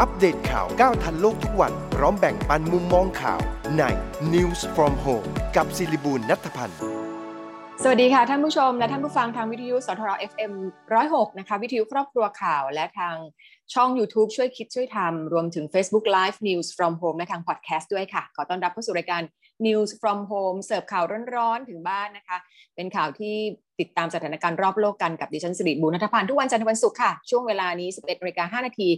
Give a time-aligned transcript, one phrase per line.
[0.00, 3.40] อัปเดตข่าวก้าวทันโลกทุกวัน พร้อมแบ่งปันมุมมองข่าว
[3.78, 3.82] ใน
[4.34, 6.78] News from Home กับศิริบูลนัทพันธ์
[7.82, 10.52] สวัสดีค่ะ ท่านผู้ชมและท่านผู้ฟังทางวิทยุสทร FM
[10.94, 13.16] 106 นะคะ วิทยุครอบครัวข่าวและทาง
[13.74, 19.22] ช่อง YouTube ช่วยคิดช่วยทำ รวมถึง Facebook Live News from Home และทางพอดแคสต์ด้วยค่ะ ขอต้อนรับเข้าสู่รายการ
[19.66, 21.04] News from Home เสิร์ฟข่าว
[21.36, 22.38] ร้อนๆ ถึงบ้านนะคะ
[22.74, 23.36] เป็นข่าวที่
[23.80, 28.88] ติดตามสถานการณ์รอบโลกกันกับดิฉันสิริบุญนัทพันธ์ทุกวันจันทร์วันศุกร์ค่ะ ช่วงเวลานี้ 11นาฬิกา5นาที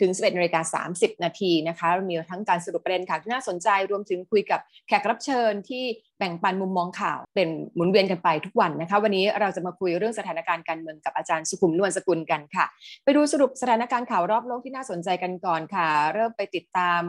[0.00, 5.84] ถึง 11นาฬิกา30 นาทีนะคะมีทั้งการสรุปประเด็นข่าวที่น่าสนใจรวมถึงคุยกับแขกรับเชิญที่
[6.18, 12.64] แบ่งปันมุมมองข่าวเป็นหมุนเวียนกันไปทุกวันนะคะ วันนี้เราจะมาคุยเรื่องสถานการณ์การเมืองกับอาจารย์สุขุมนวลสกุลกันค่ะ
[13.04, 17.00] ไปดูสรุปสถานการณ์ข่าวรอบโลกที่น่าสนใจกันก่อนค่ะ เริ่มไปติดตาม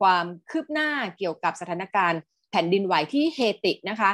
[0.00, 2.20] ความคืบหน้าเกี่ยวกับสถานการณ์
[2.56, 4.10] ผ่นดินไหวที่เฮตินะคะ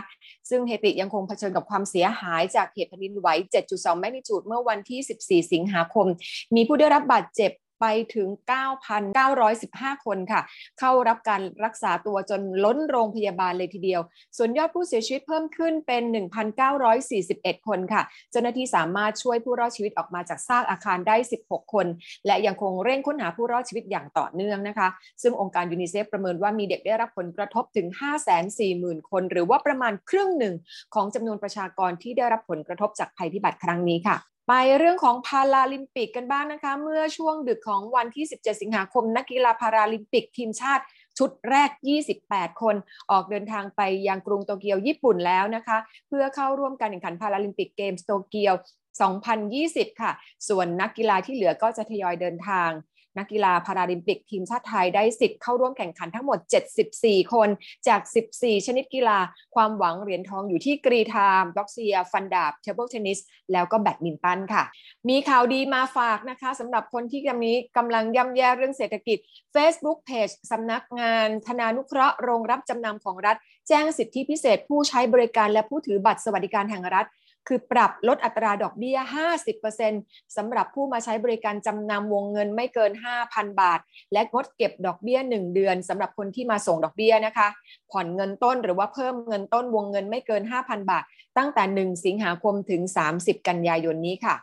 [0.50, 3.28] ซึ่งเฮติยังคงเผชิญกับความเสียหายจากเหตุแผ่นดินไหว
[3.64, 6.06] 7.2 แมกนิจูดเมื่อวันที่ 14 สิงหาคม
[6.55, 7.50] มีผู้ได้รับบาดเจ็บ
[7.82, 8.28] ไปถึง
[9.16, 10.41] 9,915 คนค่ะ
[10.78, 14.00] เข้ารับการรักษาตัวจนล้นโรงพยาบาลเลยทีเดียว
[14.36, 16.03] ส่วนยอดผู้เสียชีวิตเพิ่มขึ้นเป็น
[16.83, 21.86] 1,941 คนค่ะ เจ้าหน้าที่สามารถช่วยผู้รอดชีวิตออกมาจากซากอาคารได้ 16 คน
[22.27, 24.88] และยังคงเร่งค้นหาผู้รอดชีวิตอย่างต่อเนื่องนะคะ
[25.22, 27.86] ซึ่งองค์การยูนิเซฟประเมินว่ามีเด็กได้รับผลกระทบถึง
[28.48, 30.55] 540,000 คน หรือว่าประมาณครึ่งหนึ่ง
[30.94, 34.16] ของจำนวนประชากรที่ได้รับผลกระทบจากภัยพิบัติครั้งนี้ค่ะ
[34.48, 40.84] ไปเรื่องของพาราลิมปิกกันบ้างนะคะ เมื่อช่วงดึกของวันที่ 17 สิงหาคม นักกีฬาพาราลิมปิกทีมชาติ
[41.18, 41.70] ชุดแรก
[42.14, 42.76] 28 คน
[43.10, 48.54] ออกเดินทางไปยังกรุงโตเกียวญี่ปุ่นแล้วนะคะ เพื่อเข้าร่วมการแข่งขันพาราลิมปิกเกมส์โตเกียว
[49.32, 50.12] 2020 ค่ะ
[50.48, 52.70] ส่วนนักกีฬาที่เหลือก็จะทยอยเดินทาง
[53.18, 56.38] นักกีฬาพาราลิมปิกทีมชาติไทยได้สิทธิ์เข้าร่วมแข่งขันทั้งหมด
[56.84, 57.48] 74 คน
[57.88, 58.00] จาก
[58.34, 59.19] 14 ชนิดกีฬา
[59.54, 63.19] ความหวังเหรียญทองอยู่ที่กรีธาบอคเซีย ฟันดาบ table tennis
[63.52, 64.62] แล้วก็แบดมินตันค่ะ
[65.08, 69.19] มีข่าวดีมาฝากนะคะสำหรับคนที่ตอนนี้กำลังย่ำแย่เรื่องเศรษฐกิจ
[69.54, 73.36] Facebook Page สำนักงานธนานุเคราะห์โรงรับจำนำของรัฐ
[73.69, 77.06] แจ้งสิทธิพิเศษผู้ใช้บริการและผู้ถือบัตรสวัสดิการแห่งรัฐ
[77.48, 78.97] คือปรับลดอัตราดอกเบี้ย
[79.66, 82.92] 50%สำหรับผู้มาใช้บริการจำนำวงเงินไม่เกิน
[83.25, 83.80] 5,000 บาท
[84.12, 87.48] และงดเก็บดอกเบี้ย 1 เดือนสำหรับคนที่มาส่งดอกเบี้ยนะคะ
[87.91, 91.04] ผ่อนเงินต้นหรือว่าเพิ่มเงินต้นวงเงินไม่เกิน 5,000 บาท
[91.38, 92.82] ตั้งแต่ 1 สิงหาคมถึง
[93.14, 94.34] 30 กันยายนนี้ค่ะ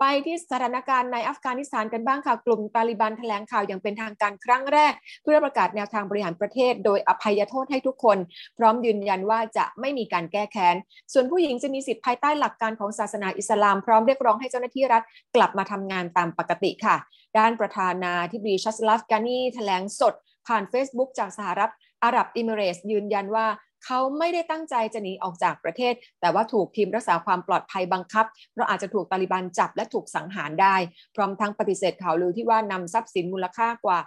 [0.00, 4.92] ไปที่สถานการณ์ในอัฟกานิสถานกันบ้างค่ะ กลุ่มตาลิบันแถลงข่าวอย่างเป็นทางการครั้งแรก
[5.24, 8.18] เพื่อประกาศแนวทางบริหารประเทศ โดยอภัยโทษให้ทุกคน
[8.58, 10.76] พร้อมยืนยันว่าจะไม่มีการแก้แค้น
[11.12, 15.02] ส่วนผู้หญิงจะมีสิทธิภายใต้หลักการของศาสนาอิสลาม พร้อมเรียกร้องให้เจ้าหน้าที่รัฐ
[15.36, 16.96] กลับมาทำงานตามปกติค่ะ
[17.38, 20.14] ด้านประธานาธิบดีชัสลาฟกานีแถลงสด
[20.46, 21.70] ผ่าน Facebook จากสหรัฐ
[22.04, 23.46] อาหรับอิมิเรส ยืนยันว่า
[23.84, 30.76] เขาไม่ได้ตั้งใจจะหนีออกจากประเทศ แต่ว่าถูกทีมรักษาความปลอดภัยบังคับ เพราะอาจจะถูกตาลิบันจับและถูกสังหารได้
[31.14, 33.98] พร้อมทั้งปฏิเสธข่าวลือที่ว่านำทรัพย์สินมูลค่ากว่า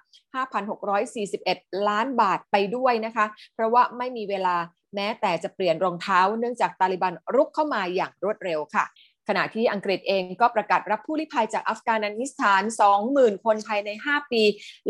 [1.10, 4.56] 5,641 ล้านบาทไปด้วยนะคะ เพราะว่าไม่มีเวลา
[4.96, 8.86] แม้แต่จะเปลี่ยนรองเท้า เนื่องจากตาลิบันรุกเข้ามาอย่างรวดเร็วค่ะ
[9.30, 12.62] ขณะที่อังกฤษเองก็ประกาศรับผู้ลี้ภัยจากอัฟกานิสถาน
[13.04, 14.42] 20,000 คนภายใน 5 ปี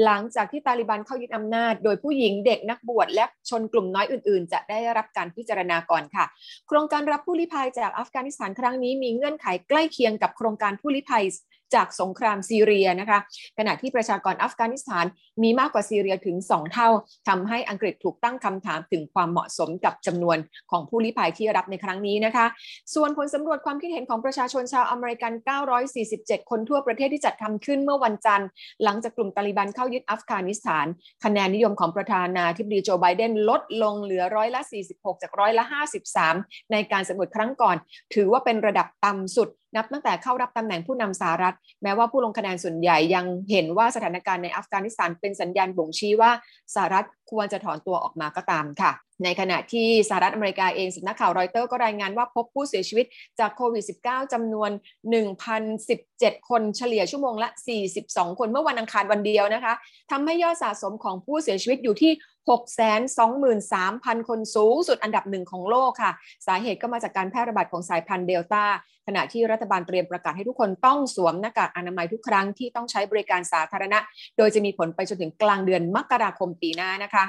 [0.04, 6.26] หลังจากที่ตาลิบันเข้ายึดอำนาจ โดยผู้หญิงเด็กนักบวชและชนกลุ่มน้อยอื่นๆ จะได้รับการพิจารณาก่อนค่ะ
[6.68, 11.26] โครงการรับผู้ลี้ภัยจากอัฟกานิสถานครั้งนี้มีเงื่อนไขใกล้เคียงกับโครงการผู้ลี้ภัย
[11.76, 13.20] จากสงครามซีเรียนะคะ
[13.58, 15.06] ขณะที่ประชากรอัฟกานิสถาน
[15.44, 16.90] มีมากกว่าซีเรียถึง 2 เท่า
[17.28, 20.38] ทำให้อังกฤษถูกตั้งคำถามถึงความเหมาะสมกับจำนวน
[20.72, 22.46] ของผู้ลี้ภัยที่รับในครั้งนี้นะคะ
[22.96, 25.34] ส่วนผลสำรวจความคิดเห็นของประชาชนชาวอเมริกัน
[25.92, 28.48] 947 คนทั่วประเทศที่จัดทำขึ้นเมื่อวันจันทร์
[28.84, 30.86] หลังจากกลุ่มตาลิบันเข้ายึดอัฟกานิสถาน
[31.24, 35.64] คะแนนนิยมของประธานาธิบดีโจไบเดนลดลงเหลือร้อยละ 46 จากร้อยละ
[36.20, 37.76] 53 ในการสำรวจครั้งก่อน
[38.14, 46.32] ถือว่าเป็นระดับต่ำสุด นับตั้งแต่เข้ารับตำแหน่งผู้นำสหรัฐ แม้ว่าผู้ลงคะแนนส่วนใหญ่ยังเห็นว่าสถานการณ์ในอัฟกานิสถานเป็นสัญญาณบ่งชี้ว่า
[46.74, 48.92] สหรัฐควรจะถอนตัวออกมาก็ตามค่ะ
[49.24, 53.06] ในขณะที่สหรัฐอเมริกาเองสำนักข่าวรอยเตอร์ก็รายงานว่าพบผู้เสียชีวิต
[53.40, 54.70] จากโควิด -19 จำนวน
[55.60, 57.50] 1,017 คนเฉลี่ยชั่วโมงละ
[57.94, 59.74] 42 คนเมื่อวันอังคารวันเดียวนะคะ
[60.12, 62.12] ทำให้ยอดสะสมของผู้เสียชีวิตอยู่ที่
[62.50, 66.12] 623,000 คนสูงสุดอันดับหนึ่งของโลกค่ะ
[66.48, 68.64] สาเหตุก็มาจากการแพร่ระบาดของสายพันธุ์เดลต้า
[69.10, 74.00] ขณะที่รัฐบาลเตรียมประกาศให้ทุกคนต้องสวมหน้ากากอนามัยทุกครั้งที่ต้องใช้บริการสาธารณะ
[74.38, 77.24] โดยจะมีผลไปจนถึงกลางเดือนมกราคมปีหน้านะคะ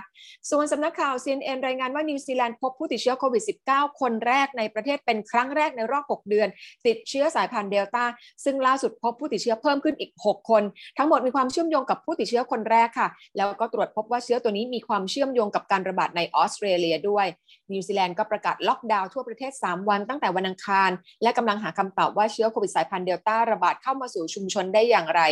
[0.50, 6.49] ส่วนสำนักข่าว CNN รายงานว่านิวซีแลนด์พบผู้ติดเชื้อโควิด -19 คนแรกในประเทศเป็นครั้งแรกในรอบ 6 เดือน
[6.87, 8.05] ติดเชื้อสายพันธุ์เดลต้า
[8.44, 10.62] ซึ่งล่าสุดพบผู้ติดเชื้อเพิ่มขึ้นอีก 6 คน
[10.99, 17.27] ทั้งหมดมีความเชื่อมโยงกับผู้ติดเชื้อคนแรกค่ะ แล้วก็ตรวจพบว่าเชื้อตัวนี้มีความเชื่อมโยงกับการระบาดในออสเตรเลียด้วย
[17.73, 20.91] นิวซีแลนด์ก็ประกาศล็อกดาวน์ทั่วประเทศ 3 วันตั้งแต่วันอังคาร
[21.23, 25.22] และกำลังหาคำตอบว่าเชื้อโควิดสายพันธุ์เดลต้าระบาดเข้ามาสู่ชุมชนได้อย่างไร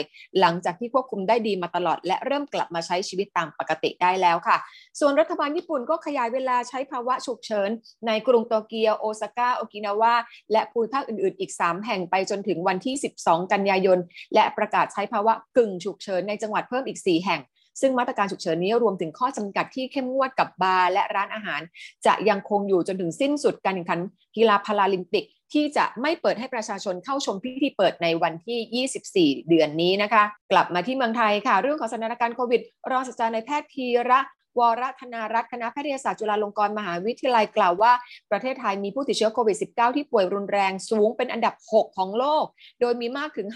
[0.40, 4.56] หลังจากที่ควบคุมได้ดีมาตลอด และเริ่มกลับมาใช้ชีวิตตามปกติได้แล้วค่ะ
[5.00, 7.70] ส่วนรัฐบาลญี่ปุ่นก็ขยายเวลาใช้ภาวะฉุกเฉิน
[8.06, 10.14] ในกรุงโตเกียวโอซาก้าโอกินาวา
[10.52, 12.94] และภูมิภาคอื่นๆ อีก 3 แห่งไปจนถึงวันที่
[13.25, 13.99] 12 กันยายน
[14.35, 17.43] และประกาศใช้ภาวะกึ่งฉุกเฉินในจังหวัดเพิ่มอีก 4 แห่ง
[17.81, 21.61] ซึ่งมาตรการฉุกเฉินนี้รวมถึงข้อจำกัดที่เข้มงวดกับบาร์และร้านอาหาร
[22.06, 24.00] จะยังคงอยู่จนถึงสิ้นสุดการแข่งขัน
[24.37, 32.61] กีฬาพาราลิมปิก ที่จะไม่เปิดให้ประชาชนเข้าชมพิธีเปิดในวันที่ 24 เดือนนี้นะคะ กลับมาที่เมืองไทยค่ะ เรื่องของสถานการณ์โควิด
[32.91, 34.21] รองศาสตราจารย์นายแพทย์ธีระ
[34.58, 37.93] วรธนารัตน์คณะแพทยศาสตร์จุฬาลงกรณ์มหาวิทยาลัยกล่าวว่า
[38.31, 42.44] ประเทศไทยมีผู้ติดเชื้อโควิด -19 ที่ป่วยรุนแรงสูงเป็นอันดับ 6 ของโลก
[42.81, 43.49] โดยมีมากถึง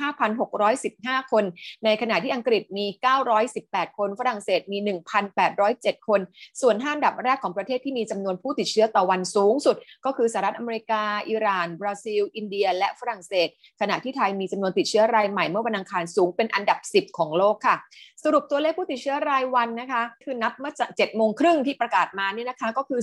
[0.63, 1.45] 5,615 คน
[1.85, 2.87] ในขณะที่อังกฤษมี
[3.43, 4.79] 918 คน ฝรั่งเศสมี
[5.43, 6.21] 1,807 คน
[6.61, 13.49] ส่วน5อันดับแรกของประเทศที่มีจำนวนผู้ติดเชื้อต่อวันสูงสุด ก็คือสหรัฐอเมริกา อิหร่าน บราซิล อินเดีย และฝรั่งเศส
[13.81, 17.77] ขณะที่ไทยมีจำนวนติดเชื้อรายใหม่เมื่อวันอังคารสูงเป็นอันดับ 10 ของโลกค่ะ
[18.25, 23.01] สรุปตัวเลขผู้ติดเชื้อรายวันนะคะ คือนับมาเมื่อ7โมงครึ่งที่ประกาศมาเนี่ยนะคะก็คือ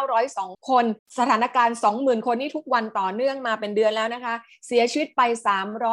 [0.00, 0.84] 2902 คน
[1.18, 4.34] สถานการณ์ 20,000 คนนี่ทุกวันต่อเนื่องมาเป็นเดือนแล้วนะคะ
[4.66, 5.20] เสียชีวิตไป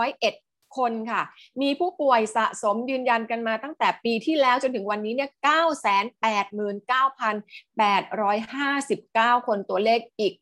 [0.04, 1.22] 301คนค่ะ
[1.62, 5.30] มีผู้ป่วยสะสมยืนยันกันมาตั้งแต่ปีที่แล้วจนถึงวันนี้เนี่ย
[9.40, 10.34] 989,859 คนตัวเลขอีก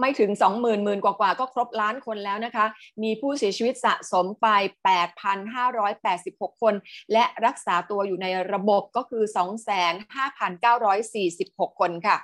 [0.00, 2.66] ไม่ถึง 20,000หมื่นกว่าๆก็ครบล้านคนแล้วนะคะ
[3.02, 4.46] มีผู้เสียชีวิตสะสมไป
[5.76, 6.74] 8,586 คน
[7.12, 9.22] และรักษาตัวอยู่ในระบบก็คือ
[10.68, 12.16] 25,946 คนค่ะ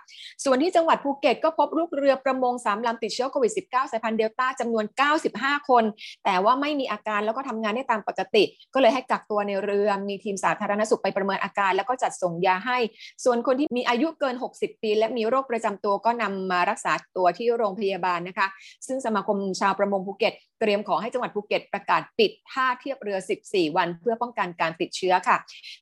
[0.45, 4.85] ส่วนที่จังหวัดภูเก็ตก็พบลูกเรือประมง 3 ลำติดเชื้อโควิด -19 สายพันธุ์เดลต้าจำนวน
[5.27, 5.85] 95 คน
[6.25, 8.45] แต่ว่าไม่มีอาการแล้วก็ทำงานได้ตามปกติ
[8.75, 12.79] ก็เลยให้กักตัวในเรือ มีทีมสาธารณสุขไปประเมินอาการ แล้วก็จัดส่งยาให้
[13.25, 18.47] ส่วนคนที่มีอายุเกิน 60 ปี และมีโรคประจำตัวก็นำมารักษาตัวที่โรงพยาบาลนะคะ
[18.87, 25.37] ซึ่งสมาคมชาวประมงภูเก็ต เตรียมขอให้จังหวัดภูเก็ตประกาศปิดท่าเทียบเรือ 14 วัน เพื่อป้องกันการติดเชื้อค่ะ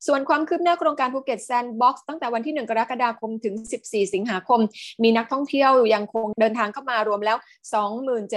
[0.07, 3.55] ส่วนความคืบหน้าโครงการภูเก็ตแซนด์บ็อกซ์ตั้งแต่วันที่ 1 กรกฎาคมถึง
[3.85, 4.61] 14 สิงหาคม
[5.03, 7.37] มีนักท่องเที่ยวยังคงเดินทางเข้ามารวมแล้ว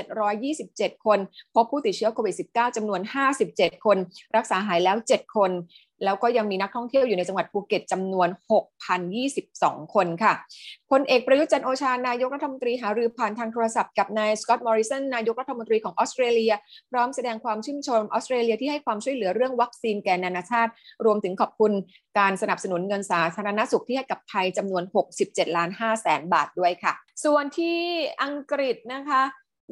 [0.02, 1.20] 2727 คน
[1.54, 3.02] พบผู้ติดเชื้อโควิด -19 จำนวน
[3.44, 3.98] 57 คน
[4.36, 5.52] รักษาหายแล้ว 7 คน
[6.03, 8.30] แล้วก็ยังมีนักท่องเที่ยวอยู่ในจังหวัดภูเก็ตจำนวน
[9.12, 10.33] 6,022 คนค่ะ
[10.92, 16.53] พลเอกประยุทธ์จันทร์โอชานายกรัฐมนตรีหารือผ่านทางโทรศัพท์กับนายสกอตต์มอริสันนายกรัฐมนตรีของออสเตรเลีย
[16.92, 20.71] พร้อมแสดงความชื่นชมออสเตรเลียที่ให้ความช่วยเหลือเรื่องวัคซีนแก่นานาชาติ
[21.06, 21.71] รวมถึงขอบคุณ
[22.19, 24.83] การสนับสนุนเงินสาธารณสุขที่ให้กับไทยจำนวน
[25.19, 26.94] 67ล้าน5แสนบาทด้วยค่ะ
[27.25, 27.80] ส่วนที่
[28.24, 29.21] อังกฤษนะคะ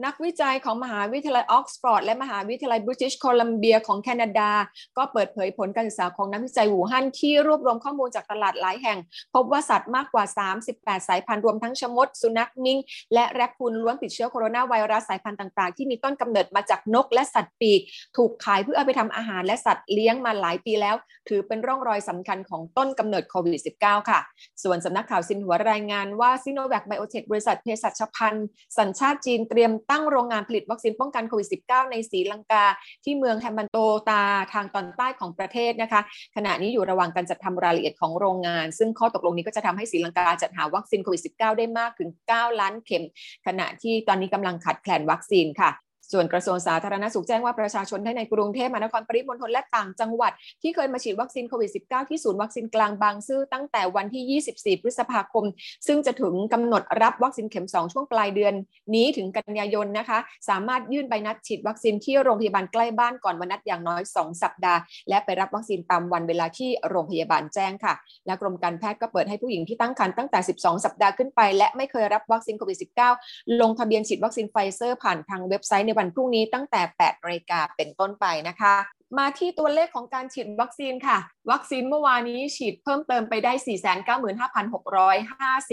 [0.05, 4.51] นักวิจัยของมหาวิทยาลัยออกซฟอร์ดและมหาวิทยาลัยบริติชโคลัมเบียของแคนาดา
[4.97, 8.97] ก็เปิดเผยผลการศึกษาของนักวิจัยอู่ฮั่นที่รวบรวมข้อมูลจากตลาดหลายแห่ง
[9.33, 10.23] พบว่าสัตว์มากกว่า
[10.65, 12.77] 38 สายพันธุ์รวมทั้งชะมด สุนัขมิงก์
[13.13, 17.81] และแรคคูนล้วนติดเชื้อโคโรนาไวรัสสายพันธุ์ต่างๆ ที่มีต้นกำเนิดมาจากนกและสัตว์ปีก
[18.17, 20.95] ถูกขายเพื่อเอาไปทำอาหารและสัตว์เลี้ยงมาหลายปีแล้ว
[21.29, 24.19] ถือเป็นร่องรอยสำคัญของต้นกำเนิดโควิด -19 ค่ะ
[24.63, 28.47] ส่วนสำนักข่าวซินหัวรายงานว่าซิโนแวคไบโอเทคบริษัทเภสัชภัณฑ์
[28.77, 32.65] สัญชาติจีนเตรียมตั้งโรงงานผลิตวัคซีนป้องกันโควิด -19 ในศรีลังกา
[33.03, 33.77] ที่เมืองแฮมบันโต
[34.09, 36.01] ตาทางตอนใต้ของประเทศนะคะ
[36.35, 43.03] ขณะนี้อยู่ระหว่างการจัดทำรายละเอียดของโรงงาน ซึ่งข้อตกลงนี้ก็จะทำให้ศรีลังกาจัดหาวัคซีนโควิด -19 ได้มากถึง 9 ล้านเข็ม
[43.47, 45.69] ขณะที่ตอนนี้กำลังขาดแคลนวัคซีนค่ะ
[46.13, 50.31] ส่วนกระทรวงสาธารณสุขแจ้งว่าประชาชนทั้งในกรุงเทพมหานครปริมณฑลและต่างจังหวัด
[50.61, 54.41] ที่เคยมาฉีดวัคซีนโควิด -19 ที่ศูนย์วัคซีนกลางบางซื่อตั้งแต่วันที่
[54.75, 55.45] 24 พฤษภาคม
[55.87, 58.53] ซึ่งจะถึงกำหนดรับวัคซีนเข็ม 2 ช่วงปลายเดือน
[58.95, 64.79] นี้ถึงกันยายนนะคะ สามารถยื่นใบนัดฉีดวัคซีนที่โรงพยาบาลใกล้บ้านก่อนวันนัดอย่างน้อย 2 สัปดาห์
[65.09, 67.93] และไปรับวัคซีนตามวันเวลาที่โรงพยาบาลแจ้งค่ะ
[68.25, 72.77] และกรมการแพทย์ก็เปิดให้ผู้หญิงที่ตั้งครรภ์ตั้งแต่ 12 สัปดาห์ขึ้นไป และไม่เคยรับวัคซีนโควิด
[73.19, 78.75] -19 ลงทะเบียนฉีดวัคซีนไฟเซอร์ผ่านทางเว็บไซต์ในวันพรุ่งนี้ตั้งแต่8นาฬิกาเป็นต้นไปนะคะ
[79.17, 81.17] มาที่ตัวเลขของการฉีดวัคซีนค่ะ
[81.51, 83.53] วัคซีนเมื่อวานนี้ฉีดเพิ่มเติมไปได้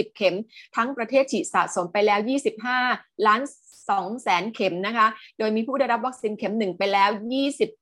[0.05, 0.37] 495,650 เข็ม
[0.77, 2.21] ทั้งประเทศฉีดสะสมไปแล้ว
[2.73, 3.43] 25 ล้าน
[3.89, 5.07] 2แสนเข็มนะคะ
[5.39, 7.11] โดยมีผู้ได้รับวัคซีนเข็ม 1 ไปแล้ว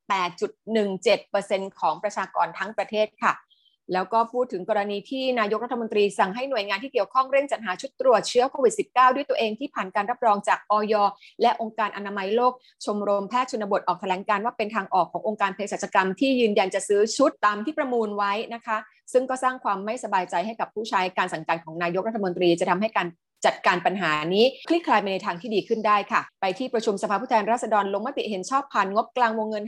[0.09, 3.33] 28.17%ของประชากรทั้งประเทศค่ะ
[3.93, 10.95] แล้วก็พูดถึงกรณีที่นายกรัฐมนตรีสั่งให้หน่วยงานที่เกี่ยวข้องเร่งจัดหาชุดตรวจเชื้อโควิด -19 ด้วยตัวเองที่ผ่านการรับรองจากอย
[11.43, 12.53] และองค์การอนามัยโลก
[12.85, 18.77] ชมรมแพทย์ชนบทออกแถลงการว่าเป็นทางออกขององค์การเภสัชกรรมที่ยืนยันจะซื้อชุดตามที่ประมูลไว้นะคะ
[19.13, 23.09] ซึ่งก็สร้างความไม่สบายใจให้กับผู้ใช้การสั่งการของนายกรัฐมนตรีจะทำให้การ
[23.47, 29.65] จัดการปัญหานี้คลี่คลายไปในทางที่ดีขึ้นได้ค่ะ ไปที่ประชุมสภาผู้แทนราษฎรลงมติเห็นชอบผ่านงบกลางวงเงิน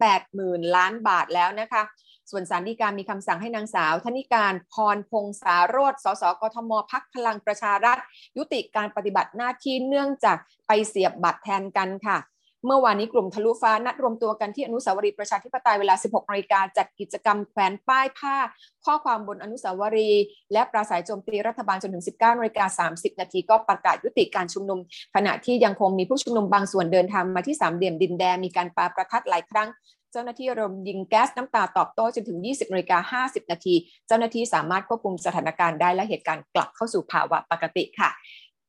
[0.00, 1.82] 580,000 ล้านบาทแล้วนะคะ
[2.30, 7.98] ส่วนสารดีการมีคำสั่งให้นางสาว ธนิการพรพงษารดสสกทมพักพลังประชารัฐ
[8.36, 12.18] ยุติการปฏิบัติหน้าที่เนื่องจากไปเสียบบัตรแทนกันค่ะ
[12.66, 18.36] เมื่อวานนี้กลุ่มทะลุฟ้านัดรวมตัวกันที่อนุสาวรีย์ประชาธิปไตยเวลา 16นาฬิกาจัดกิจกรรมแขวนป้ายผ้า
[18.84, 24.78] ข้อความบนอนุสาวรีย์และปราศัยโจมตีรัฐบาลจนถึง 19นาฬิกา30 นาทีก็ประกาศยุติการชุมนุม
[25.14, 29.68] ขณะที่ยังคงมีผู้ชุมนุมบางส่วนเดินทางมาที่สามเหลี่ยมดินแดงมีการปาประทัดหลายครั้ง
[30.12, 33.74] เจ้าหน้าที่รมยิงแก๊สน้ำตาตอบโต้จนถึง 20นาฬิกา50 นาที
[34.06, 38.10] เจ้าหน้าที่สามารถควบคุมสถานการณ์ได้และเหตุการณ์กลับเข้าสู่ภาวะปกติค่ะ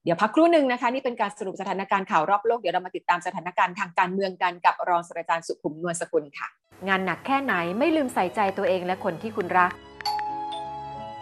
[0.04, 6.48] เดี๋ยวพักครู่หนึ่งนะคะ นี่เป็นการสรุปสถานการณ์ข่าวรอบโลก เดี๋ยวเรามาติดตามสถานการณ์ทางการเมืองกันกับรองศาสตราจารย์สุขุมนวลสกุลค่ะ
[6.88, 9.72] งานหนักแค่ไหนไม่ลืมใส่ใจตัวเองและคนที่คุณรัก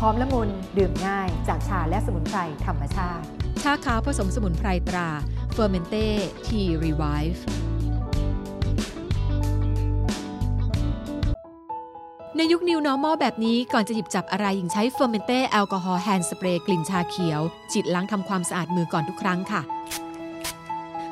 [0.00, 0.48] หอมละมุน
[0.78, 3.24] ดื่มง่ายจากชาและสมุนไพรธรรมชาติ
[3.62, 5.08] ชาขาวผสมสมุนไพรตรา
[5.56, 7.40] Fermented Tea Revive
[12.36, 17.40] ในยุค New Normal แบบนี้ก่อนจะหยิบจับอะไรหญิงใช้ Fermente แอลกอฮอล์แฮนด์สเปรย์กลิ่นชาเขียว
[17.72, 19.62] ฉีดล้างทำความสะอาดมือก่อนทุกครั้งค่ะ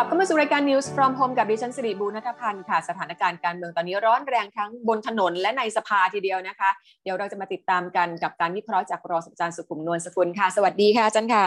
[0.00, 6.70] ลับเข้ามาสู่รายการ News from Home กับดิฉันสิริบูรณัฐพันธ์ค่ะ สถานการณ์การเมืองตอนนี้ร้อนแรงทั้งบนถนนและในสภาทีเดียวนะคะ
[7.02, 11.46] เดี๋ยวเราจะมาติดตามกันกับการวิเคราะห์จากรองศาสตราจารย์สุขุมนวลสกุลค่ะ สวัสดีค่ะอาจารย์ค่ะ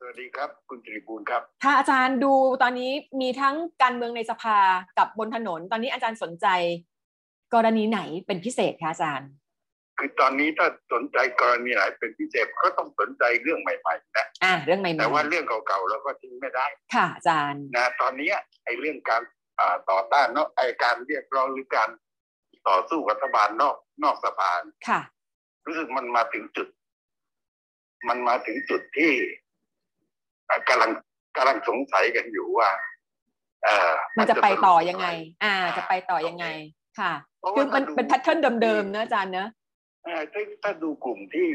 [0.00, 4.58] สวัสดีครับ คุณสิริบูรณ์ครับค่ะอาจารย์ดูตอนนี้มีทั้งการเมืองในสภา
[4.98, 6.46] กับบนถนน ตอนนี้อาจารย์สนใจ
[7.54, 9.28] กรณีไหนเป็นพิเศษคะอาจารย์
[9.98, 18.30] คือตอนนี้ถ้าสนใจกรณีไหนเป็นพิเศษก็ต้องสนใจเรื่องใหม่ๆนะอ่าเรื่องใหม่ๆแต่ว่าเรื่องเก่าๆเราก็ทิ้งไม่ได้ ค่ะอาจารย์นะตอนนี้
[18.64, 19.22] ไอ้เรื่องการ
[19.90, 21.88] ต่อต้านเนาะไอ้การเรียกร้องหรือการ
[22.68, 24.52] ต่อสู้รัฐบาลนอกนอกสภา
[24.88, 25.00] ค่ะ
[25.66, 26.68] รู้สึกมันมาถึงจุด
[28.08, 29.12] มันมาถึงจุดที่
[30.68, 30.90] กำลัง
[31.36, 32.70] กำลังสงสัยกันอยู่ว่า
[33.64, 35.06] เออมันจะไปต่อยังไง
[35.44, 36.46] อ่า จะไปต่อยังไง
[37.00, 37.12] ค่ะ
[37.56, 39.48] คือมันเป็น pattern เดิมๆนะอาจารย์เนอะ
[40.04, 40.16] ถ้า
[40.62, 41.48] ถ้าดูกลุ่มที่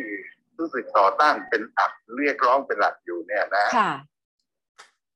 [0.60, 3.66] รู้สึกต่อต้านเป็นอักเรียกร้องเป็นหลักอยู่เนี่ยนะ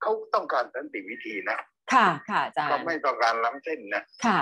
[0.01, 1.59] เขาต้องการสันติวิธีนะ
[1.93, 4.41] ค่ะค่ะอาจารย์เขาไม่ต้องการล้ำเส้นนะค่ะ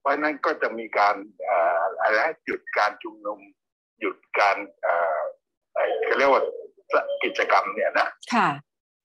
[0.00, 1.14] เพราะนั้นก็จะมีการ
[2.02, 3.38] อะไรหยุดการชุมนุม
[4.00, 4.56] หยุดการ
[6.04, 6.42] เขาเรียกว่า
[7.24, 8.48] กิจกรรมเนี่ยนะค่ะ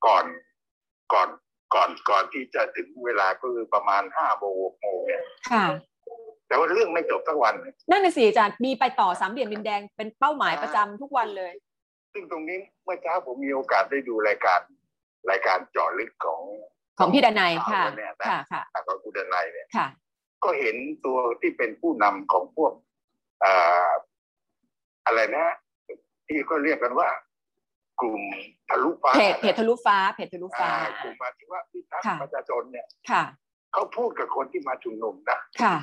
[0.06, 0.26] ก่อน
[1.14, 1.30] ก่อน
[1.76, 5.66] ก่อนก่อนที่จะถึงเวลาก็คือประมาณห้าโมงโมงเนี่ยค่ะ
[6.48, 7.54] แต่ว่าเรื่องไม่จบสักวัน
[7.92, 11.54] นั่นน่ะสิอาจารย์มีไปต่อสามเหลี่ยมดินแดงเป็นเป้าหมายประจำทุกวันเลย
[12.14, 14.60] ซึ่งตรงนี้เมื่อเช้าผมมีโอกาสได้ดูรายการ
[15.32, 16.42] รายการเจาะลึกของ
[17.00, 17.84] ของพี่ดนายค่ะ
[18.28, 19.88] ค่ะค่ะของคุณดนายเนี่ยค่ะ
[20.44, 22.72] ก็เห็นตัวที่เป็นผู้นำของพวก
[25.06, 25.46] อะไรนะ
[26.28, 27.10] ที่ก็เรียกกันว่า
[28.02, 28.22] กลุ่ม
[28.70, 30.70] ทะลุฟ้าเพจเพจทะลุฟ้าเพจทะลุฟ้า
[31.04, 33.24] กลุ่มอาชีวะพิทักษ์ประชาชนเนี่ยค่ะ
[33.74, 35.76] เขาพูดกับคนที่มาชุมนุมนะค่ะ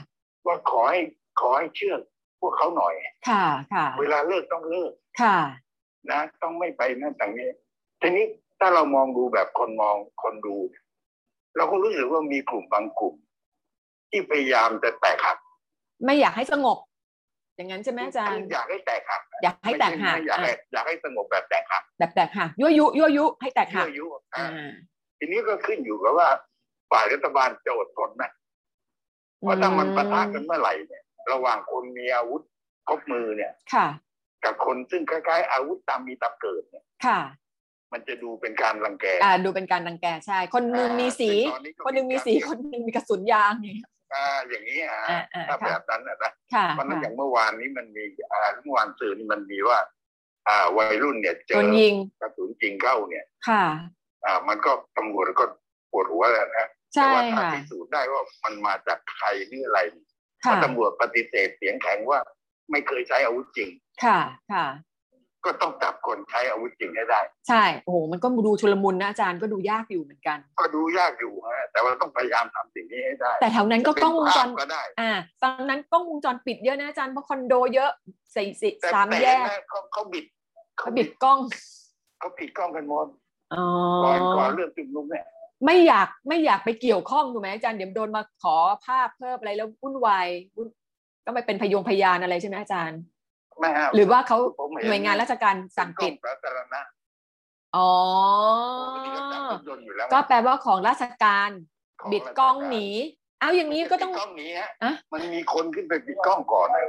[0.47, 1.01] ว่าขอให้
[1.41, 1.97] ขอให้เชื่อ
[2.41, 2.95] พวกเขาหน่อย
[3.29, 3.45] ค่ะ
[3.75, 5.39] ค่ะ เวลาเลิกต้องเลิก ค่ะ
[6.11, 7.49] นะ ต้องไม่ไปนั่นต่างนี้
[8.01, 8.25] ทีนี้
[8.61, 10.57] ถ้าเรามองดูแบบคนมองคนดู
[11.57, 13.15] เราก็รู้สึกว่ามีกลุ่มบางกลุ่ม
[14.11, 15.37] ที่พยายามจะแตกหัก
[16.05, 16.79] ไม่อยากให้สงบ
[17.57, 24.71] อย่างนั้นใช่ไหมอาจารย์ อยากให้แตกหัก อยากให้แตกหักไม่ใช่ไม่อยากให้อะอยากให้สงบแบบแตกหัก แบบแตกหักยั่วยุยั่วยุให้แตกหักยั่วยุอ่าอ่า
[25.19, 26.29] ทีนี้ก็ขึ้นอยู่กับว่า
[26.91, 28.25] ฝ่ายรัฐบาลจะอดทนไหม
[29.41, 32.43] เพราะถ้ามันปะทะกันเมื่อไหร่เนี่ย ระหว่างคนมีอาวุธ
[32.89, 33.87] ครบมือเนี่ย ค่ะ
[34.45, 37.21] กับคนซึ่งคล้ายๆ อาวุธตามมีตามเกิดเนี่ย ค่ะ
[37.93, 49.79] มันจะดูเป็นการรังแก อ่า ดูเป็นการรังแกใช่ คนหนึ่งมีสีซึ่งตอก็คนหนึ่งมีสีการคนหนึ่งมีกระสุนยางอย่างเงี้ยอ่า อย่างนี้อะอ่าอ่าถ้าค่ะแบบนั้นนะนะค่ะเพราะฉะนั้นอค่ะย่างเมื่อวานนี้มันมีอ่าเมื่อวานสื่อนี่มันมีว่า
[50.49, 53.65] อ่า วัยรุ่นเนี่ย เจโดอนยิงกระสุนจริงเข้าเนี่ย ค่ะ
[54.25, 55.47] อ่า มันก็ตำรวจก็
[55.91, 59.81] ปวดหัวแล้วนะ แต่ใช่ว่าถ้าค่ะพิสูจน์ได้ว่ามันมาจากใครหรืออะไร
[60.41, 62.21] เพค่ะราะตำรวจปฏิเสธเสียงแข็งว่า
[62.71, 63.69] ไม่เคยใช้อาวุธจริง
[64.05, 64.19] ค่ะ
[64.53, 64.67] ค่ะ
[65.47, 77.91] ก็ต้องจับคนใช้อาวุธจริงให้ได้ ใช่โอ้โหมันก็ดูชุลมุนนะอาจารย์ก็ดูยากอยู่เหมือนกัน ก็ดูยากอยู่ฮะแต่ว่าต้องพยายามทำสิ่งนี้ให้ได้ แต่แถวนั้นก็กล้องวงจรเป็นภาพก็ได้อ่าตอนนั้นกล้องวงจรปิดเยอะนะอาจารย์เพราะคอนโดเยอะ
[78.37, 80.25] สี่สิแต่สามแต่แยกนะเขาเขาบิด
[80.79, 81.39] เขาบิดกล้อง
[82.19, 83.07] เขาปิดกล้องกันหมด
[83.55, 83.65] อ๋อ
[84.05, 85.27] ก่อนก่อนเรื่องชุมนุมเนี่ย
[85.65, 90.69] ไม่อยากไม่อยากไปเกี่ยวข้องถูกไหมอาจารย์เดี๋ยวโดนมาขอภาพเพิ่มอะไรแล้ววุ่นวายวุ่น
[91.27, 93.01] ก็ไม่เป็นพยงพยานอะไรใช่ไหมอาจารย์
[93.59, 96.81] ไม่ฮะหรือว่าเขาผมเหน่วยงานราชการสั่งปิดเป็นกล้อสาธารณะ
[97.77, 97.91] อ๋อ
[98.95, 101.51] ปกติก็จับรถยนต์อยู่แล้วก็แปลว่าของราชการ
[102.01, 102.89] ของบิดกล้องหนี
[103.41, 106.83] เอาอย่างนี้ก็ต้องบิดกล้องหนีฮะอะมันมีคนขึ้นไปปิดกล้องก่อนนะ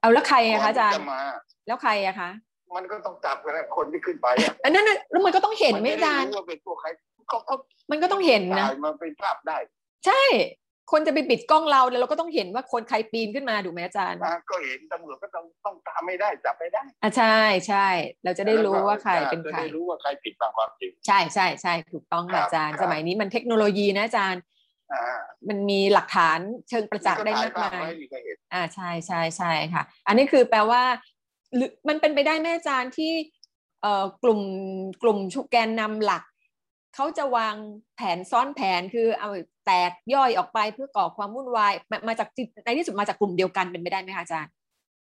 [0.00, 1.22] เอาแล้วใครอะคะอาจารก่นย์ที่จะมา
[1.66, 2.30] แล้วใครอะคะ
[2.76, 6.88] มันก็ต้องจับกันนะคนที่ขึ้นไปอะอันนั้นน่ะแล้วมันก็ต้องเห็นไหมไม่อาได้จารย์รู้ว่าเป็นตัวใคร
[7.30, 7.54] ก็ก็
[7.90, 9.56] มันก็ต้องเห็นนะถ่ายมาเป็นภาพได้
[10.06, 10.22] ใช่
[10.92, 17.38] คนจะไปปิดกล้องเราแล้วเราก็ต้องเห็นว่าคนใครปีนขึ้นมาถูกไหมอาจารย์นะก็เห็นตำรวจก็ต้องต้องตามไม่ได้จับไม่ได้อะใช่
[17.68, 17.88] ใช่
[18.24, 24.42] เราจะได้รู้ว่าใครเป็นจะใครได้รู้ว่าใครผิดบางความจริงใช่ใช่ใช่ถูกต้องครัค่ะบอาจารย์ครับสมัยนี้มันเทคโนโลยีนะอาจารย์
[24.92, 26.38] อ่ามันมีหลักฐาน
[26.68, 30.82] เชิงประจักษ์ได้มากถ่มายภพไว้นี่ก็เห็นอ่าใช่ใช่ใช่ค่ะ อันนี้คือแปลว่า
[31.54, 33.12] หรือมันเป็นไปได้ไหมอาจารย์ที่
[33.82, 34.40] เอ่อกลุ่ม
[35.02, 36.22] กลุ่มชุแกนนำหลัก
[36.94, 37.54] เขาจะวาง
[37.96, 39.30] แผนซ้อนแผนคือเอา
[39.66, 44.52] แตกย่อยออกไปเพื่อก่อความวุ่นวายมามาจากจิตในที่สุดมาจากกลุ่มเดียวกันเป็นไปได้ไหมคะอาจารย์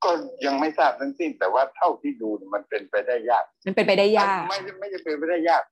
[0.04, 0.10] ก็
[0.44, 5.62] ยังไม่ทราบทั้งสิ้น แต่ว่าเท่าที่ดูเนี่ยมันเป็นไปได้ยาก มันเป็นไปได้ยาก ไม่ไม่จะเป็นไปได้ยาก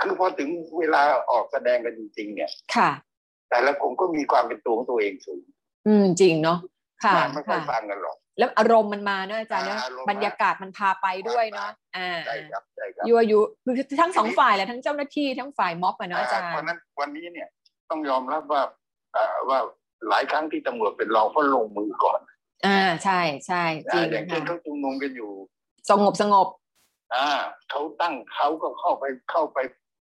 [0.00, 0.48] คือพอถึง
[0.78, 1.00] เวลา
[1.30, 2.90] ออกแสดงกันจริงๆเนี่ย ค่ะ
[3.50, 5.42] แต่ละคนก็มีความเป็นตัวของตัวเองสูง
[5.86, 6.58] อืมจริงเนาะ
[7.04, 17.48] ค่ะมันไม่ค่อยค่ะฟังกันหรอก แล้วอารมณ์มันมาเนอะอาจารย์เนอะอ่าอารมณ์บรรยากาศมันพาไปด้วยเนาะอ่าใช่ครับใช่ครับยั่วยุคือทั้งสองฝ่ายแหละทั้งเจ้าหน้าที่ทั้งฝ่ายม็อบอะเนาะอาจารเพราะย์ฉะนั้นวันนี้เนี่ย
[17.90, 18.62] ต้องยอมรับว่า
[19.14, 19.58] เอ่อว่า
[20.08, 22.20] หลายครั้งที่ตำรวจเป็นรองเพราะลงมือก่อน
[22.66, 25.30] อ่าใช่ใช่จริงอย่างเช่นค่ะเขาชุมนุมกันอยู่
[25.90, 26.48] สงบสงบ
[27.14, 27.28] อ่า
[27.70, 29.58] เขาตั้งเขาก็เข้าไปเข้าไป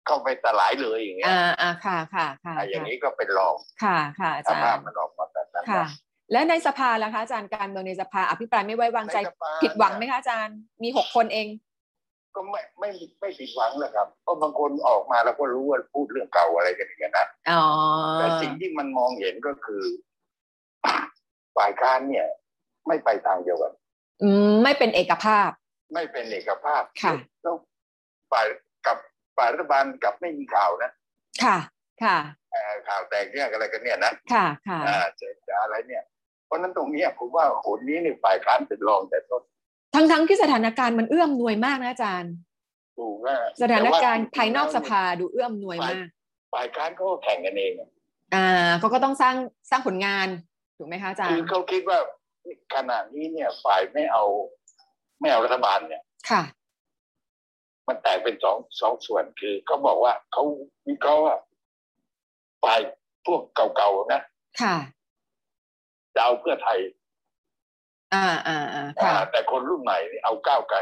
[0.07, 5.85] เข้าไปสลายเลยอย่างเงี้ยอ่าอ่าค่ะค่ะค่ะอ่าอย่างนี้ก็เป็นรองค่ะค่ะอาสจารภาพย์มันออกมาแบบนั้นค่ะ
[6.33, 11.47] และในสภาล่ะคะอาจารย์การเมืองในสภา อภิปรายไม่ไว้วางใจในสภาผิดหวังไหมคะอาจารย์มีหกคนเอง
[12.35, 17.63] ก็ไม่ไม่ไม่ผิดหวังเลยครับเพราะบางคนออกมาแล้วก็รู้ว่าพูดเรื่องเก่าอะไรกันอย่างนั้นนะอ๋อ
[18.19, 19.83] แต่สิ่งที่มันมองเห็นก็คือ
[21.57, 22.25] ฝ่ายค้านเนี่ย
[22.87, 23.73] ไม่ไปทางเดียวกัน
[24.23, 25.49] อืมไม่เป็นเอกภาพ
[25.93, 27.55] ไม่เป็นเอกภาพค่ะแล้ว
[28.31, 28.45] ฝ่าย
[28.85, 28.97] กับ
[29.37, 30.91] ฝ่ายรัฐบาลกลับไม่มีข่าวนะ
[31.43, 31.57] ค่ะ
[32.03, 32.17] ค่ะ
[32.51, 36.12] เอ่อข่าวแตกเนี่ยอะไรกันเนี่ยนะ ค่ะ ค่ะอ่าจะจะอะไรเนี่ยเพ
[36.53, 39.41] ราะฉะนั้นตรงเนี้ยผมว่าโหนนี้เนี่ยฝ่ายค้านเป็นรองแต่ต้น
[39.95, 42.33] ทั้งทั้งที่สถานการณ์มันเอื้อมหน่วยมากนะอาจารย์
[42.99, 46.05] ถูกว่าสถานการณ์ภายนอกสภาดูเอื้อมหน่วยมาก
[46.53, 47.89] ฝ่ายค้านเขาก็แข่งกันเองอะ
[48.35, 49.35] อ่าเขาก็ต้องสร้าง
[49.69, 50.27] สร้างผลงาน
[50.77, 51.99] ถูกไหมคะอาจารคือย์เขาคิดว่า
[52.75, 54.23] ขณะนี้เนี่ย ฝ่ายไม่เอา
[55.19, 56.43] ไม่เอารัฐบาลเนี่ย ค่ะ
[57.87, 60.43] มันแตกเป็นสองสองส่วนคือเขาบอกว่าเขา
[60.87, 61.35] วิเคราะห์ว่า
[62.63, 62.79] ฝ่าย
[63.25, 64.21] พวกเก่าๆนะ
[64.61, 64.75] ค่ะ
[66.15, 66.79] จะเอาเพื่อไทย
[68.13, 70.77] อ่าอ่าอ่าค่ะอ่าแต่คนรุ่นใหม่นี่เอาก้าวไกล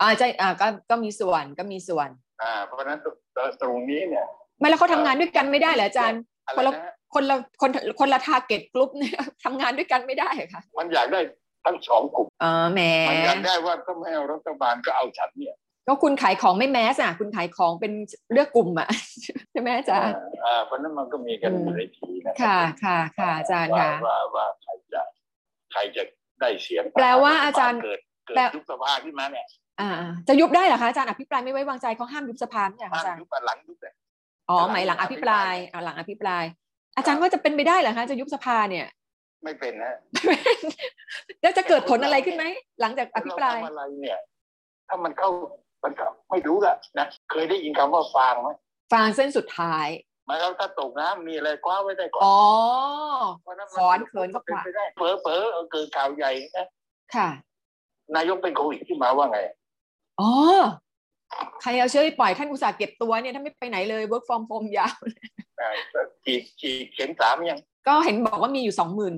[0.00, 2.08] อ่าใช่อ่าก็ก็มีส่วนก็มีส่วน
[2.42, 4.26] อ่า เพราะฉะนั้นตรงตรงนี้เนี่ย
[4.58, 11.20] ไม่แล้วเขาทำงานด้วยกันไม่ได้เหรออาจารย์อะไรคนละนะคนละคนคนละทาร์เก็ตกลุ่มเนี่ยทำงานด้วยกันไม่ได้เหรอค่ะ มันอยากได้
[11.64, 12.80] ทั้งสองกลุ่มอ๋อแหม
[13.10, 17.92] มันอยากได้ว่าถ้าไม่เอารัฐบาลก็เอาฉันเนี่ย ก็คุณขายของไม่แมสอะ คุณขายของเป็น
[18.32, 18.88] เลือกกลุ่มอะ
[19.52, 20.14] ใช่ไหมอาจารย์
[20.44, 25.00] อ่าเพราะฉะนั้นมันก็มีกันอืมหลายทีนะค่ะค่ะค่ะอาจารย์ว่าค่ะว่าว่าใครจะ
[25.72, 26.02] ใครจะ
[26.40, 29.46] ได้เสียงแปลว่าอาจารย์เกิดเกิดแปลยุบสภาขึ้นมาเนี่ย
[29.80, 29.90] อ่า
[30.28, 33.94] จะยุบได้เหรอคะอาจารย์อภิปรายไม่ไว้วางใจเขาห้ามยุบสภาเนี่ยห้ามอาจารย์ยุบอะหลังยุบเนี่ย
[34.48, 36.44] อ๋อหลังหมายหลังอภิปรายอภิปรายอ่าหลังอภิปราย
[36.96, 38.86] อาจารย์ว่าจะเป็นไปได้เหรอคะจะยุบสภาเนี่ย
[39.44, 39.94] ไม่เป็นนะ
[41.42, 42.44] แล้วจะเกิดผลอะไรขึ้นไหม
[42.80, 44.18] หลังจากอภิปรายเทำอะไรเนี่ย
[44.88, 45.30] ถ้ามันเข้า
[45.84, 48.48] มันก็ไม่รู้ละนะเคยได้ยินคำว่าฟางไหม
[48.92, 49.86] ฟางเส้นสุดท้าย
[50.26, 52.38] หมายความถ้าตกน้ำมีอะไรคว้าไว้ได้ก่อนอ๋อ
[53.42, 56.66] เพราะฉะนั้นขอนเขินก็เป็นขวาไปได้เผลอเผลอๆเออเกิดข่าวใหญ่นะ
[57.14, 57.28] ค่ะ
[58.16, 59.38] นายกเป็นโควิดที่มาว่าไง
[60.20, 60.30] อ๋อ
[61.62, 64.94] ใครเอาเชื้อไปปล่อยท่านอุตส่าห์เก็บตัวเนี่ยท่านไม่ไปไหนเลย work from home ยาว
[65.60, 65.70] อ่า
[66.24, 69.14] ฉีดฉีดเข็มสามยัง ก็เห็นบอกว่ามีอยู่สองหมื่น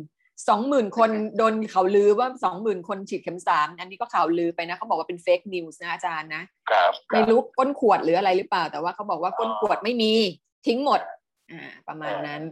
[0.48, 10.12] สองหมื่นคนโดนข่าวลือว่าสองหมื่นคนฉีดเข็มสามอันนี้ก็ข่าวลือไปนะเขาบอกว่าเป็นเฟกนิวส์นะอาจารย์นะครับคไม่รับรู้ก้นขวดหรืออะไรหรือเปล่า แต่ว่าเขาบอกว่าก้นขวดไม่มี
[10.66, 11.00] ทิ้งหมด
[11.50, 12.42] อ่า ประมาณนั้น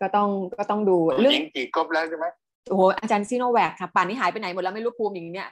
[0.00, 2.26] ก็ต้องก็ต้องดูเรื่องหญิงฉีดครบแล้วใช่ไหม
[2.68, 5.48] โอ้โหอาจารย์ซีโนแวคค่ะป่านนี้หายไปไหนหมดแล้วไม่รู้ภูมิอย่างเนี้ย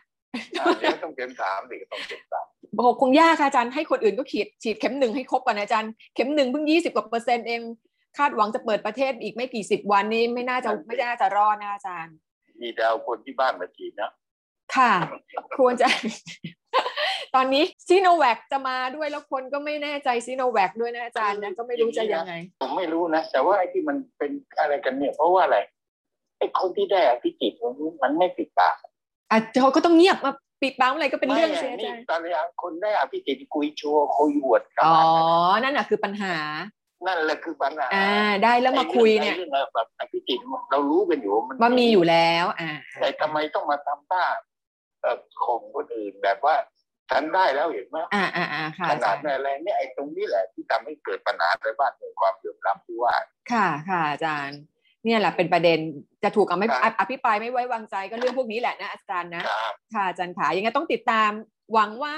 [0.61, 7.61] อ่าเดี๋ยวต้องเข็มสามดิต้องเข็มสามบอกคงยากค่ะอาจารย์ให้คนอื่นก็ฉีดฉีดเข็มหนึ่งให้ครบก่อนนะอาจารย์เข็มหนึ่งเพิ่งยี่สิบกว่าเปอร์เซ็นต์เอง
[8.19, 12.15] คาดหวังจะเปิดประเทศอีกไม่กี่สิบวันนี้ไม่น่าจะไม่น่าจะรอดนะอาจารย์
[12.61, 14.11] มีแต่เอาคนที่บ้านมาฉีดนะ
[14.77, 14.93] ค่ะ
[15.59, 15.87] ควรจะ
[17.35, 25.59] ตอนนี้ซีโนแวคจะมาด้วยแล้วคนก็ไม่แน่ใจซีโนแวคด้วยนะอาจารย์นะก็ไม่รู้จะยังไง ผมไม่รู้นะ แต่ว่าไอ้ที่มันเป็นอะไรกันเนี่ย เพราะว่าอะไร
[26.39, 28.91] ไอ้คนที่ได้อภิจิตมันมันไม่ปิดปากอะ
[29.61, 34.99] เขาก็ต้องเงียบมาปิดบังอะไรก็เป็นเรื่องไม่สิอะอานี่จารย์ตอนนี้คนได้อภิจิตคุยโชว์คุยอวดกันอ๋อ
[35.63, 36.35] นั่นน่ะคือปัญหา
[37.07, 40.39] นั่นแหละคือปัญหาอ่า ได้แล้วมาคุยเนี่ยไอ้เรื่องแบบอภิจิต
[40.71, 44.25] เรารู้กันอยู่มันว่ามีอยู่แล้ว อ่าแต่ทำไมต้องมาทำท่า
[45.03, 46.55] เอ่อข่มคนอื่นแบบว่า
[47.11, 53.15] ฉันได้แล้วเห็นไหมอ่าอ่าอ่าค่ะขอานาจาดรย์แม่แรงเนี่ยไอ้ตรงนี้แหละที่ทำให้เกิดปัญหาในบ้านเมืองความเหลื่อมล้ำที่ว่า
[53.53, 54.61] ค่ะค่ะอาจารย์
[55.05, 55.79] เนี่ยแหละเป็นประเด็น
[56.25, 61.31] จะถูกเอาไม่ครับอภิปรายไม่ไว้วางใจก็เรื่องพวกนี้แหละนะอาจารย์นะครับค่ะอาจารย์ขายังไงต้องติดตาม
[61.73, 62.17] หวังว่า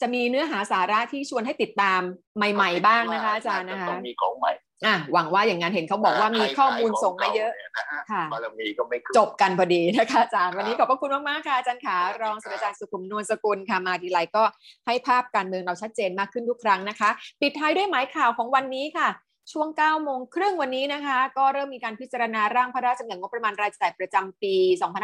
[0.00, 2.00] จะมีเนื้อหาสาระที่ชวนให้ติดตาม
[2.36, 4.52] ใหม่ ๆ บ้างนะคะอาจารย์นะคะต้องมีของใหม่
[4.86, 14.44] อะหวังว่าอย่างนั้นเห็นเขาบอกว่ามีข้อมูลส่งมาเยอะใครขของก่นี่นฮค่ะบารมีก็ไม่ขึ้นจบกันพอดีนะคะอาจารย์วันนี้คขรัอบบพระคุณมากๆค่ะอาจารย์ขารองศาสตราจารย์สุขุมนวลสกุลค่ะมาทีไรก็
[14.86, 19.08] ให้ภาพการเมืองเราชัดเจนมากขึ้นทุกครั้งนะคะ ปิดท้ายด้วยหมายข่าวของวันนี้ค่ะ
[19.52, 24.54] ช่วง 9 โมงครึ่งวันนี้นะคะ ก็เริ่มมีการพิจารณาร่างพระราชบัญญัติงบประมาณรายจ่ายประจำปี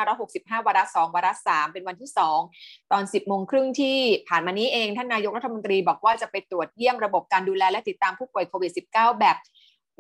[0.09, 2.11] 2565 วาระ 2 วาระ 3 เป็นวันที่
[2.51, 9.37] 2 ตอน 10 โมงครึ่งที่ผ่านมานี้เอง ท่านนายกรัฐมนตรีบอกว่าจะไปตรวจเยี่ยมระบบการดูแลและติดตามผู้ป่วยโควิด -19 แบบ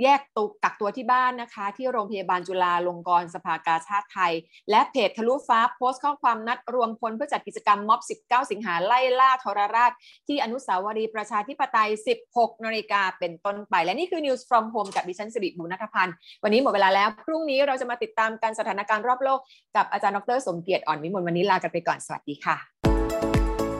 [0.02, 4.32] แยกตัวกักตัวที่บ้านนะคะ ที่โรงพยาบาลจุฬาลงกรณ์สภากาชาติไทย
[4.70, 9.92] และเพจทะลุฟ้าโพสต์ข้อความนัดรวมพลเพื่อจัดกิจกรรมม็อบ 19 สิงหาไล่ล่าทรราช
[10.28, 11.90] ที่อนุสาวรีย์ประชาธิปไตย
[12.26, 19.40] 16นาฬิกาเป็นต้นไป และนี่คือ News from Home กับดิฉันสิริบุญนัทพันธ์วันนี้หมดเวลาแล้ว พรุ่งนี้เราจะมาติดตามการสถานการณ์รอบโลก
[19.76, 22.83] กับอาจารย์ดรสมเกียรติอ่อนวิมลวันนี้ลากันไปก่อนสวัสดีค่ะ